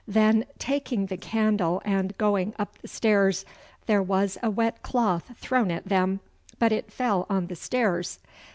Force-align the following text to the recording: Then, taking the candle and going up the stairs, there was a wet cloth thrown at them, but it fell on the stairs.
Then, 0.07 0.47
taking 0.57 1.05
the 1.05 1.15
candle 1.15 1.79
and 1.85 2.17
going 2.17 2.55
up 2.57 2.75
the 2.79 2.87
stairs, 2.87 3.45
there 3.85 4.01
was 4.01 4.35
a 4.41 4.49
wet 4.49 4.81
cloth 4.81 5.37
thrown 5.37 5.69
at 5.69 5.89
them, 5.89 6.21
but 6.57 6.71
it 6.71 6.91
fell 6.91 7.27
on 7.29 7.45
the 7.45 7.55
stairs. 7.55 8.17